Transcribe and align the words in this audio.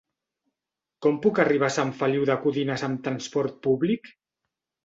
Com 1.05 1.19
puc 1.25 1.41
arribar 1.43 1.69
a 1.69 1.75
Sant 1.75 1.93
Feliu 1.99 2.25
de 2.31 2.39
Codines 2.47 2.87
amb 2.89 3.07
trasport 3.09 3.61
públic? 3.69 4.11